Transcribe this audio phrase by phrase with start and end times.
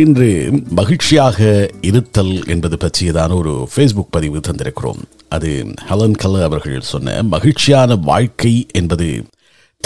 [0.00, 5.02] இன்று மகிழ்ச்சியாக இருத்தல் என்பது பற்றியதான ஒரு ஃபேஸ்புக் பதிவு தந்திருக்கிறோம்.
[5.28, 9.24] அது ஹலன் கல்ல அவர்கள் சொன்ன மகிழ்ச்சியான வாழ்க்கை என்பது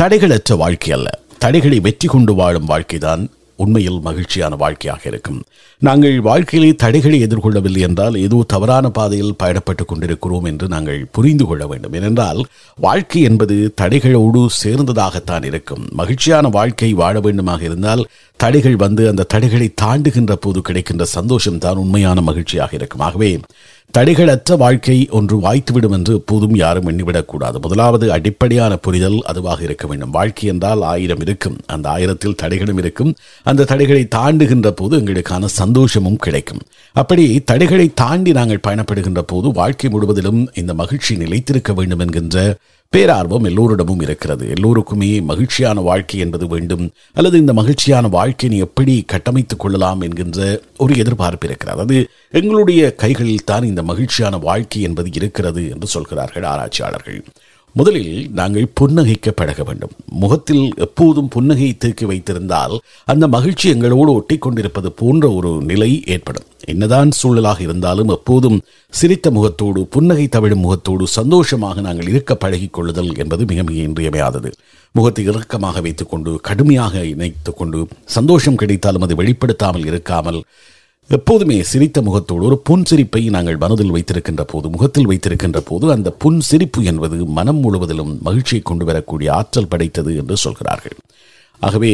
[0.03, 1.19] தடைகளற்ற வாழ்க்கை அல்ல.
[1.39, 3.29] தடைகளை வெற்றி கொண்டு வாழும் வாழ்க்கைதான்
[3.65, 5.41] உண்மையில் மகிழ்ச்சியான வாழ்க்கையாக இருக்கும்.
[5.83, 11.95] நாங்கள் வாழ்க்கையிலே தடைகளை எதிர்கொள்ளவில்லை என்றால் ஏதோ தவறான பாதையில் பயணப்பட்டுக் கொண்டிருக்கிறோம் என்று நாங்கள் புரிந்து கொள்ள வேண்டும்.
[11.99, 12.41] ஏனென்றால்
[12.87, 15.85] வாழ்க்கை என்பது தடைகளோடு சேர்ந்ததாகத்தான் இருக்கும்.
[15.93, 18.05] மகிழ்ச்சியான வாழ்க்கை வாழ வேண்டுமாக இருந்தால்
[18.37, 23.05] தடைகள் வந்து அந்த தடைகளை தாண்டுகின்ற போது கிடைக்கின்ற சந்தோஷம் தான் உண்மையான மகிழ்ச்சியாக இருக்கும்.
[23.09, 23.31] ஆகவே
[23.99, 27.61] தடைகளற்ற வாழ்க்கை ஒன்று வாய்த்துவிடும் என்று எப்போதும் யாரும் எண்ணிவிடக்கூடாது.
[27.61, 30.11] முதலாவது அடிப்படையான புரிதல் அதுவாக இருக்க வேண்டும்.
[30.11, 31.57] வாழ்க்கை என்றால் ஆயிரம் இருக்கும்.
[31.67, 33.15] அந்த ஆயிரத்தில் தடைகளும் இருக்கும்.
[33.43, 36.61] அந்த தடைகளை தாண்டுகின்ற போது எங்களுக்கான சந்தோஷமும் கிடைக்கும்.
[36.93, 42.57] அப்படி தடைகளை தாண்டி நாங்கள் பயணப்படுகின்ற போது வாழ்க்கை முழுவதிலும் இந்த மகிழ்ச்சி நிலைத்திருக்க வேண்டும் என்கின்ற
[42.97, 44.49] பேரார்வம் எல்லோரிடமும் இருக்கிறது.
[44.49, 46.91] எல்லோருக்குமே மகிழ்ச்சியான வாழ்க்கை என்பது வேண்டும்.
[47.15, 51.81] அல்லது இந்த மகிழ்ச்சியான வாழ்க்கையை எப்படி கட்டமைத்துக் கொள்ளலாம் என்கின்ற ஒரு எதிர்பார்ப்பு இருக்கிறது.
[51.81, 57.25] அது எங்களுடைய கைகளில் தான் இந்த மகிழ்ச்சியான வாழ்க்கை என்பது இருக்கிறது என்று சொல்கிறார்கள் ஆராய்ச்சியாளர்கள்.
[57.75, 59.91] முதலில் நாங்கள் புன்னகைக்க பழக வேண்டும்.
[60.23, 66.47] முகத்தில் எப்போதும் புன்னகை தேக்கி வைத்திருந்தால் அந்த மகிழ்ச்சி எங்களோடு ஒட்டி கொண்டிருப்பது போன்ற ஒரு நிலை ஏற்படும்.
[66.65, 68.59] என்னதான் சூழலாக இருந்தாலும் எப்போதும்
[68.93, 74.51] சிரித்த முகத்தோடு புன்னகை தவிழும் முகத்தோடு சந்தோஷமாக நாங்கள் இருக்க பழகிக் கொள்ளுதல் என்பது மிக மிக இன்றியமையாதது.
[74.95, 80.41] முகத்தை இறுக்கமாக வைத்துக்கொண்டு கடுமையாக இணைத்துக்கொண்டு சந்தோஷம் கிடைத்தாலும் அது வெளிப்படுத்தாமல் இருக்காமல்
[81.17, 86.39] எப்போதுமே சிரித்த முகத்தோடு ஒரு புன் சிரிப்பை நாங்கள் மனதில் வைத்திருக்கின்ற போது முகத்தில் வைத்திருக்கின்ற போது அந்த புன்
[86.49, 90.95] சிரிப்பு என்பது மனம் முழுவதிலும் மகிழ்ச்சியை கொண்டு வரக்கூடிய ஆற்றல் படைத்தது என்று சொல்கிறார்கள்.
[91.63, 91.91] ஆகவே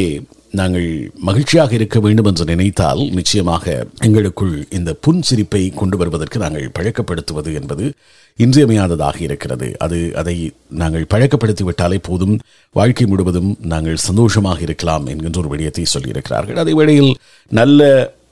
[0.59, 0.85] நாங்கள்
[1.29, 3.65] மகிழ்ச்சியாக இருக்க வேண்டும் என்று நினைத்தால் நிச்சயமாக
[4.07, 7.87] எங்களுக்குள் இந்த புன் சிரிப்பை கொண்டு வருவதற்கு நாங்கள் பழக்கப்படுத்துவது என்பது
[8.39, 9.69] இன்றியமையாததாக இருக்கிறது.
[9.85, 10.35] அது அதை
[10.83, 12.35] நாங்கள் பழக்கப்படுத்திவிட்டாலே போதும்
[12.75, 16.61] வாழ்க்கை முழுவதும் நாங்கள் சந்தோஷமாக இருக்கலாம் என்கின்ற ஒரு விடயத்தை சொல்லியிருக்கிறார்கள்.
[16.65, 17.11] அதே வேளையில்
[17.51, 17.89] நல்ல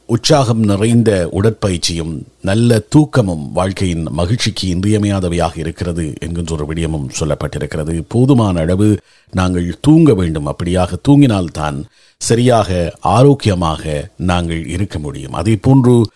[0.08, 8.02] உற்சாகம் நிறைந்த உடற்பயிற்சியும் நல்ல தூக்கமும் வாழ்க்கையின் மகிழ்ச்சிக்கு இன்றியமையாதவையாக இருக்கிறது என்கின்ற ஒரு விடயமும் சொல்லப்பட்டிருக்கிறது.
[8.08, 8.98] போதுமான அளவு
[9.32, 10.48] நாங்கள் தூங்க வேண்டும்.
[10.48, 11.84] அப்படியாக தூங்கினால்தான்
[12.18, 15.34] சரியாக ஆரோக்கியமாக நாங்கள் இருக்க முடியும்.
[15.34, 16.10] அதே போன்று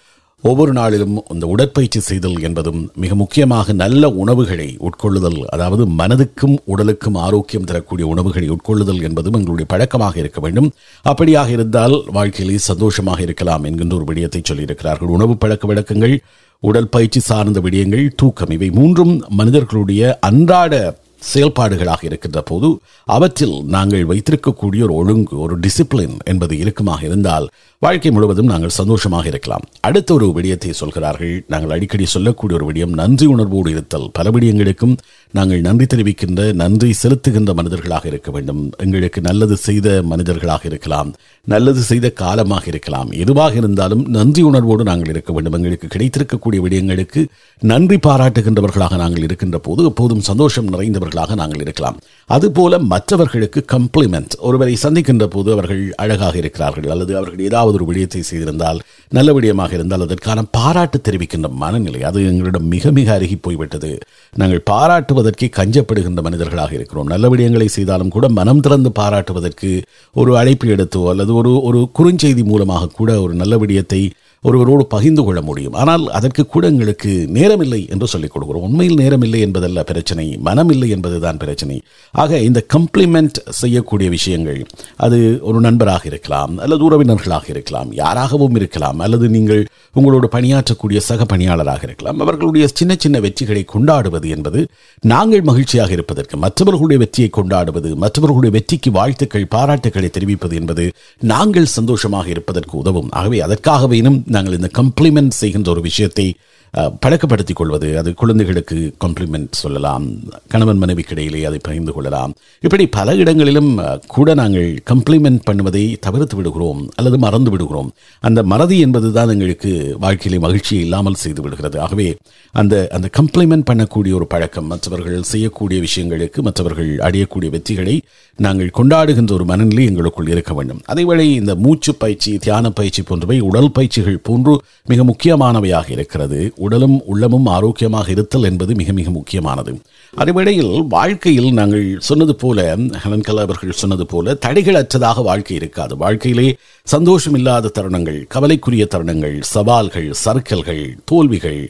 [0.43, 7.67] ஒவ்வொரு நாளிலும் இந்த உடற்பயிற்சி செய்தல் என்பதும் மிக முக்கியமாக நல்ல உணவுகளை உட்கொள்ளுதல் அதாவது மனதுக்கும் உடலுக்கும் ஆரோக்கியம்
[7.69, 10.69] தரக்கூடிய உணவுகளை உட்கொள்ளுதல் என்பதும் எங்களுடைய பழக்கமாக இருக்க வேண்டும்.
[11.05, 15.13] அப்படியாக இருந்தால் வாழ்க்கையிலே சந்தோஷமாக இருக்கலாம் என்கின்ற ஒரு விடயத்தை சொல்லியிருக்கிறார்கள்.
[15.17, 16.15] உணவு பழக்க வழக்கங்கள்
[16.63, 20.73] உடல் பயிற்சி சார்ந்த விடயங்கள் தூக்கம் இவை மூன்றும் மனிதர்களுடைய அன்றாட
[21.21, 27.49] செயல்பாடுகளாக இருக்கின்ற போது அவற்றில் நாங்கள் வைத்திருக்கக்கூடிய ஒரு ஒழுங்கு ஒரு டிசிப்ளின் என்பது இருக்குமாக இருந்தால்
[27.79, 29.61] வாழ்க்கை முழுவதும் நாங்கள் சந்தோஷமாக இருக்கலாம்.
[29.81, 31.43] அடுத்த ஒரு விடயத்தை சொல்கிறார்கள்.
[31.47, 34.09] நாங்கள் அடிக்கடி சொல்லக்கூடிய ஒரு விடயம் நன்றி உணர்வோடு இருத்தல்.
[34.13, 34.97] பல விடயங்களுக்கும்
[35.31, 38.73] நாங்கள் நன்றி தெரிவிக்கின்ற நன்றி செலுத்துகின்ற மனிதர்களாக இருக்க வேண்டும்.
[38.77, 41.13] எங்களுக்கு நல்லது செய்த மனிதர்களாக இருக்கலாம்.
[41.43, 43.11] நல்லது செய்த காலமாக இருக்கலாம்.
[43.11, 45.53] எதுவாக இருந்தாலும் நன்றி உணர்வோடு நாங்கள் இருக்க வேண்டும்.
[45.53, 47.25] எங்களுக்கு கிடைத்திருக்கக்கூடிய விடயங்களுக்கு
[47.61, 51.97] நன்றி பாராட்டுகின்றவர்களாக நாங்கள் இருக்கின்ற போது எப்போதும் சந்தோஷம் நிறைந்தவர்கள் நிறைந்தவர்களாக நாங்கள் இருக்கலாம்.
[52.35, 58.79] அதுபோல மற்றவர்களுக்கு கம்ப்ளிமெண்ட் ஒருவரை சந்திக்கின்ற போது அவர்கள் அழகாக இருக்கிறார்கள் அல்லது அவர்கள் ஏதாவது ஒரு விடயத்தை செய்திருந்தால்
[59.17, 63.91] நல்ல விடயமாக இருந்தால் அதற்கான பாராட்டு தெரிவிக்கின்ற மனநிலை அது எங்களிடம் மிக மிக அருகி போய்விட்டது.
[64.33, 67.11] நாங்கள் பாராட்டுவதற்கே கஞ்சப்படுகின்ற மனிதர்களாக இருக்கிறோம்.
[67.13, 69.71] நல்ல விடயங்களை செய்தாலும் கூட மனம் திறந்து பாராட்டுவதற்கு
[70.15, 74.01] ஒரு அழைப்பு எடுத்தோ அல்லது ஒரு ஒரு குறுஞ்செய்தி மூலமாக கூட ஒரு நல்ல விடயத்தை
[74.41, 75.73] ஒருவரோடு பகிர்ந்து கொள்ள முடியும்.
[75.73, 78.67] ஆனால் அதற்கு கூட எங்களுக்கு நேரமில்லை என்று சொல்லிக் கொடுக்கிறோம்.
[78.67, 80.37] உண்மையில் நேரமில்லை என்பதல்ல பிரச்சனை.
[80.37, 81.81] மனம் இல்லை என்பதுதான் பிரச்சனை.
[82.11, 84.65] ஆக இந்த கம்ப்ளிமெண்ட் செய்யக்கூடிய விஷயங்கள்
[84.95, 91.83] அது ஒரு நண்பராக இருக்கலாம் அல்லது உறவினர்களாக இருக்கலாம் யாராகவும் இருக்கலாம் அல்லது நீங்கள் உங்களோடு பணியாற்றக்கூடிய சக பணியாளராக
[91.83, 94.67] இருக்கலாம் அவர்களுடைய சின்ன சின்ன வெற்றிகளை கொண்டாடுவது என்பது
[95.01, 102.77] நாங்கள் மகிழ்ச்சியாக இருப்பதற்கு மற்றவர்களுடைய வெற்றியை கொண்டாடுவது மற்றவர்களுடைய வெற்றிக்கு வாழ்த்துக்கள் பாராட்டுக்களை தெரிவிப்பது என்பது நாங்கள் சந்தோஷமாக இருப்பதற்கு
[102.77, 103.09] உதவும்.
[103.11, 106.27] ஆகவே அதற்காகவேனும் நாங்கள் இந்த கம்ப்ளிமெண்ட் செய்கின்ற ஒரு விஷயத்தை
[106.73, 110.05] பழக்கப்படுத்திக் கொள்வது அது குழந்தைகளுக்கு காம்ப்ளிமெண்ட் சொல்லலாம்
[110.47, 112.33] கணவன் மனைவிக்கு இடையிலே அதை பகிர்ந்து கொள்ளலாம்.
[112.61, 113.71] இப்படி பல இடங்களிலும்
[114.07, 117.91] கூட நாங்கள் கம்ப்ளிமெண்ட் பண்ணுவதை தவிர்த்து விடுகிறோம் அல்லது மறந்து விடுகிறோம்.
[118.19, 121.79] அந்த மறதி என்பது தான் எங்களுக்கு வாழ்க்கையிலே மகிழ்ச்சியை இல்லாமல் செய்து விடுகிறது.
[121.79, 122.07] ஆகவே
[122.51, 128.01] அந்த அந்த கம்ப்ளிமெண்ட் பண்ணக்கூடிய ஒரு பழக்கம் மற்றவர்கள் செய்யக்கூடிய விஷயங்களுக்கு மற்றவர்கள் அடையக்கூடிய வெற்றிகளை
[128.35, 130.81] நாங்கள் கொண்டாடுகின்ற ஒரு மனநிலை எங்களுக்குள் இருக்க வேண்டும்.
[130.87, 136.53] அதேவேளை இந்த மூச்சு பயிற்சி தியான பயிற்சி போன்றவை உடல் பயிற்சிகள் போன்று மிக முக்கியமானவையாக இருக்கிறது.
[136.59, 139.71] உடலும் உள்ளமும் ஆரோக்கியமாக இருத்தல் என்பது மிக மிக முக்கியமானது.
[140.17, 145.97] அதேவேளையில் வாழ்க்கையில் நாங்கள் சொன்னது போல ஹெலன் கலா அவர்கள் சொன்னது போல தடைகளற்றதாக வாழ்க்கை இருக்காது.
[145.97, 146.47] வாழ்க்கையிலே
[146.83, 151.61] சந்தோஷம் இல்லாத தருணங்கள் கவலைக்குரிய தருணங்கள் சவால்கள் சறுக்கல்கள் தோல்விகள்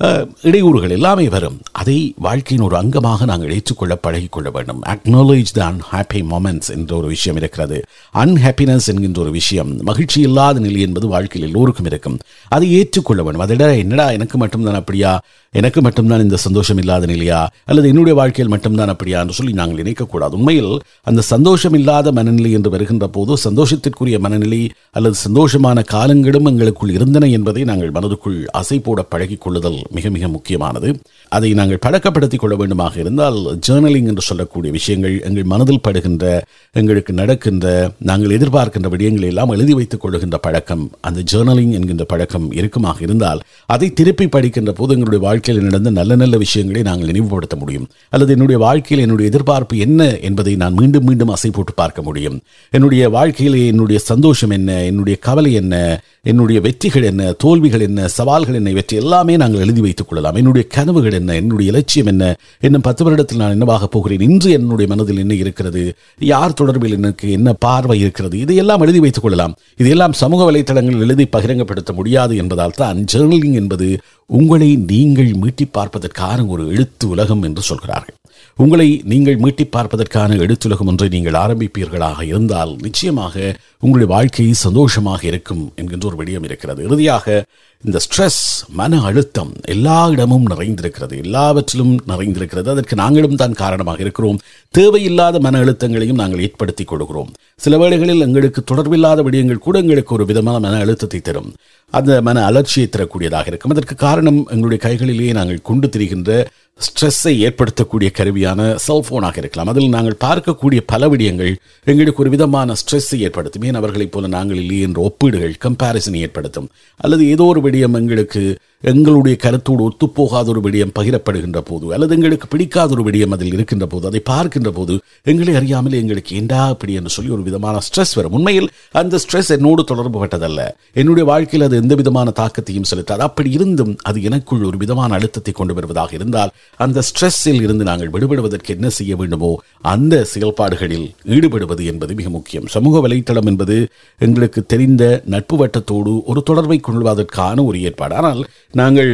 [0.00, 1.60] இடையூறுகள் எல்லாமே வரும்.
[1.72, 4.82] அதை வாழ்க்கையின் ஒரு அங்கமாக நாங்கள் ஏற்றுக்கொள்ள பழகிக்கொள்ள வேண்டும்.
[4.82, 7.82] அக்னாலேஜ் த அன்ஹாப்பி மொமெண்ட்ஸ் என்ற ஒரு விஷயம் இருக்கிறது.
[8.14, 12.18] அன்ஹாப்பினஸ் என்கின்ற ஒரு விஷயம் மகிழ்ச்சி இல்லாத நிலை என்பது வாழ்க்கையில் எல்லோருக்கும் இருக்கும்.
[12.48, 13.46] அதை ஏற்றுக்கொள்ள வேண்டும்.
[13.46, 15.20] அதிட என்னடா எனக்கு மட்டும்தான் அப்படியா?
[15.50, 17.50] எனக்கு மட்டும்தான் இந்த சந்தோஷம் இல்லாத நிலையா?
[17.64, 20.30] அல்லது என்னுடைய வாழ்க்கையில் மட்டும்தான் அப்படியா என்று சொல்லி நாங்கள் நினைக்கக்கூடாது.
[20.30, 27.26] உண்மையில் அந்த சந்தோஷம் இல்லாத மனநிலை என்று வருகின்ற போது சந்தோஷத்திற்குரிய மனநிலை அல்லது சந்தோஷமான காலங்களும் எங்களுக்குள் இருந்தன
[27.26, 30.88] என்பதை நாங்கள் மனதுக்குள் அசை போட பழகிக் கொள்ளுதல் மிக மிக முக்கியமானது.
[31.28, 33.38] அதை நாங்கள் பழக்கப்படுத்திக் கொள்ள வேண்டுமாக இருந்தால்
[33.68, 36.24] ஜேர்னலிங் என்று சொல்லக்கூடிய விஷயங்கள் எங்கள் மனதில் படுகின்ற
[36.72, 43.00] எங்களுக்கு நடக்கின்ற நாங்கள் எதிர்பார்க்கின்ற விடயங்களை எல்லாம் எழுதி வைத்துக் கொள்ளுகின்ற பழக்கம் அந்த ஜேர்னலிங் என்கின்ற பழக்கம் இருக்குமாக
[43.00, 47.88] இருந்தால் அதை திருப்பி படிக்கின்ற போது எங்களுடைய வாழ்க்கையில் நடந்த நல்ல நல்ல விஷயங்களை நாங்கள் நினைவுபடுத்த முடியும்.
[48.08, 52.40] அல்லது என்னுடைய வாழ்க்கையில் என்னுடைய எதிர்பார்ப்பு என்ன என்பதை நான் மீண்டும் மீண்டும் அசை போட்டு பார்க்க முடியும்.
[52.70, 55.74] என்னுடைய வாழ்க்கையில் என்னுடைய சந்தோஷம் என்ன என்னுடைய கவலை என்ன
[56.22, 60.34] என்னுடைய வெற்றிகள் என்ன தோல்விகள் என்ன சவால்கள் என்ன இவற்றை எல்லாமே நாங்கள் எழுதி வைத்துக் கொள்ளலாம்.
[60.34, 61.34] என்னுடைய கனவுகள் என்ன?
[61.34, 62.36] என்னுடைய இலட்சியம் என்ன?
[62.60, 64.20] இன்னும் பத்து வருடத்தில் நான் என்னவாக போகிறேன்?
[64.20, 65.94] இன்று என்னுடைய மனதில் என்ன இருக்கிறது?
[66.18, 68.38] யார் தொடர்பில் எனக்கு என்ன பார்வை இருக்கிறது?
[68.38, 69.56] இதையெல்லாம் எழுதி வைத்துக் கொள்ளலாம்.
[69.76, 76.66] இதையெல்லாம் சமூக வலைத்தளங்களில் எழுதி பகிரங்கப்படுத்த முடியாது என்பதால் தான் ஜேர்னலிங் என்பது உங்களை நீங்கள் மீட்டி பார்ப்பதற்கான ஒரு
[76.66, 78.14] எழுத்து உலகம் என்று சொல்கிறார்கள்.
[78.54, 86.08] உங்களை நீங்கள் மீட்டி பார்ப்பதற்கான எழுத்துலகம் ஒன்றை நீங்கள் ஆரம்பிப்பீர்களாக இருந்தால் நிச்சயமாக உங்களுடைய வாழ்க்கை சந்தோஷமாக இருக்கும் என்கின்ற
[86.12, 86.84] ஒரு விடயம் இருக்கிறது.
[86.84, 87.44] இறுதியாக
[87.84, 91.16] இந்த ஸ்ட்ரெஸ் மன அழுத்தம் எல்லா இடமும் நிறைந்திருக்கிறது.
[91.22, 92.68] எல்லாவற்றிலும் நிறைந்திருக்கிறது.
[92.68, 94.38] அதற்கு நாங்களும் தான் காரணமாக இருக்கிறோம்.
[94.70, 97.30] தேவையில்லாத மன அழுத்தங்களையும் நாங்கள் ஏற்படுத்திக் கொடுக்கிறோம்.
[97.56, 101.54] சில வேளைகளில் எங்களுக்கு தொடர்பில்லாத விடயங்கள் கூட எங்களுக்கு ஒரு விதமான மன அழுத்தத்தை தரும்.
[101.90, 103.70] அந்த மன அலட்சியை தரக்கூடியதாக இருக்கும்.
[103.70, 106.46] அதற்கு காரணம் எங்களுடைய கைகளிலேயே நாங்கள் கொண்டு திரிகின்ற
[106.80, 109.68] ஸ்ட்ரெஸ்ஸை ஏற்படுத்தக்கூடிய கருவியான செல்ஃபோனாக இருக்கலாம்.
[109.68, 113.62] அதில் நாங்கள் பார்க்கக்கூடிய பல விடயங்கள் எங்களுக்கு ஒரு விதமான ஸ்ட்ரெஸ்ஸை ஏற்படுத்தும்.
[113.62, 113.74] ஏன்?
[113.74, 116.68] அவர்களைப் போல நாங்கள் இல்லை என்ற ஒப்பீடுகள் கம்பேரிசனை ஏற்படுத்தும்.
[116.96, 118.42] அல்லது ஏதோ ஒரு விடயம் எங்களுக்கு
[118.84, 124.04] எங்களுடைய கருத்தோடு ஒத்துப்போகாத ஒரு விடயம் பகிரப்படுகின்ற போது அல்லது எங்களுக்கு பிடிக்காத ஒரு விடயம் அதில் இருக்கின்ற போது
[124.10, 124.94] அதை பார்க்கின்ற போது
[125.30, 128.34] எங்களை அறியாமல் எங்களுக்கு ஏண்டா அப்படி என்று சொல்லி ஒரு விதமான ஸ்ட்ரெஸ் வரும்.
[128.38, 128.68] உண்மையில்
[129.00, 130.60] அந்த ஸ்ட்ரெஸ் என்னோடு தொடர்பு பட்டதல்ல.
[131.00, 133.24] என்னுடைய வாழ்க்கையில் அது எந்த விதமான தாக்கத்தையும் செலுத்தாது.
[133.28, 138.76] அப்படி இருந்தும் அது எனக்குள் ஒரு விதமான அழுத்தத்தை கொண்டு வருவதாக இருந்தால் அந்த ஸ்ட்ரெஸ்ஸில் இருந்து நாங்கள் விடுபடுவதற்கு
[138.76, 139.52] என்ன செய்ய வேண்டுமோ
[139.94, 142.68] அந்த செயல்பாடுகளில் ஈடுபடுவது என்பது மிக முக்கியம்.
[142.76, 143.78] சமூக வலைத்தளம் என்பது
[144.20, 145.02] எங்களுக்கு தெரிந்த
[145.36, 148.14] நட்பு வட்டத்தோடு ஒரு தொடர்பை கொள்வதற்கான ஒரு ஏற்பாடு.
[148.14, 148.40] ஆனால்
[148.80, 149.10] நாங்கள்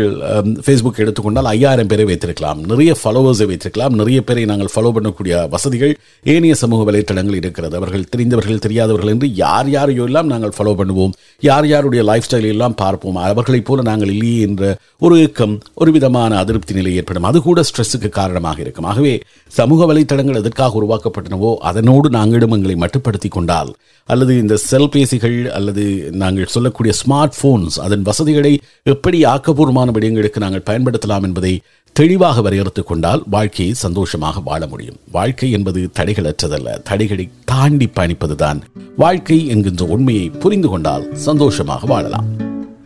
[0.65, 2.61] ஃபேஸ்புக் எடுத்துக்கொண்டால் ஐயாயிரம் பேரை வைத்திருக்கலாம்.
[2.71, 3.95] நிறைய ஃபாலோவர்ஸை வைத்திருக்கலாம்.
[4.01, 5.93] நிறைய பேரை நாங்கள் ஃபாலோ பண்ணக்கூடிய வசதிகள்
[6.35, 7.77] ஏனைய சமூக வலைத்தளங்கள் இருக்கிறது.
[7.81, 11.13] அவர்கள் தெரிந்தவர்கள் தெரியாதவர்கள் என்று யார் யாரையோ எல்லாம் நாங்கள் ஃபாலோ பண்ணுவோம்.
[11.49, 13.21] யார் யாருடைய லைஃப் ஸ்டைல் எல்லாம் பார்ப்போம்.
[13.31, 14.73] அவர்களைப் போல நாங்கள் இல்லையே என்ற
[15.07, 17.29] ஒரு ஏக்கம் ஒரு விதமான அதிருப்தி நிலை ஏற்படும்.
[17.31, 18.89] அது கூட ஸ்ட்ரெஸ்ஸுக்கு காரணமாக இருக்கும்.
[18.93, 19.15] ஆகவே
[19.61, 23.73] சமூக வலைத்தளங்கள் எதற்காக உருவாக்கப்பட்டனவோ அதனோடு நாங்களிடம் எங்களை மட்டுப்படுத்தி கொண்டால்
[24.09, 25.85] அல்லது இந்த செல்பேசிகள் அல்லது
[26.23, 28.53] நாங்கள் சொல்லக்கூடிய ஸ்மார்ட் போன்ஸ் அதன் வசதிகளை
[28.95, 31.61] எப்படி ஆக்கப்பூர்வமான விடயங்களுக்கு நாங்கள் பயன்படுத்தலாம் என்பதை
[31.93, 34.97] தெளிவாக வரையறுத்துக் கொண்டால் வாழ்க்கையை சந்தோஷமாக வாழ முடியும்.
[35.13, 36.83] வாழ்க்கை என்பது தடைகளற்றதல்ல.
[36.83, 38.61] தடைகளை தாண்டி பயணிப்பதுதான்
[38.97, 42.52] வாழ்க்கை என்கின்ற உண்மையை புரிந்து கொண்டால் சந்தோஷமாக வாழலாம்.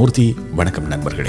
[0.00, 0.36] மூர்த்தி.
[0.54, 1.28] வணக்கம் நண்பர்களே.